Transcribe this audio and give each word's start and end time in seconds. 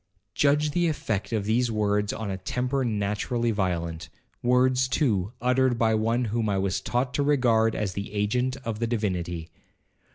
Judge 0.33 0.71
the 0.71 0.87
effect 0.87 1.31
of 1.31 1.45
these 1.45 1.69
words 1.69 2.11
on 2.11 2.31
a 2.31 2.37
temper 2.39 2.83
naturally 2.83 3.51
violent,—words, 3.51 4.87
too, 4.87 5.31
uttered 5.39 5.77
by 5.77 5.93
one 5.93 6.25
whom 6.25 6.49
I 6.49 6.57
was 6.57 6.81
taught 6.81 7.13
to 7.13 7.21
regard 7.23 7.75
as 7.75 7.93
the 7.93 8.11
agent 8.11 8.57
of 8.65 8.79
the 8.79 8.87
Divinity. 8.87 9.51